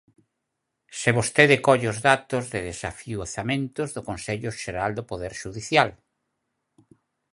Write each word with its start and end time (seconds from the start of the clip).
Se 0.99 1.09
vostede 1.17 1.55
colle 1.67 1.87
os 1.93 1.99
datos 2.09 2.43
de 2.53 2.59
desafiuzamentos 2.69 3.87
do 3.95 4.01
Consello 4.09 4.49
Xeral 4.61 4.91
do 4.97 5.03
Poder 5.11 5.33
Xudicial. 5.41 5.89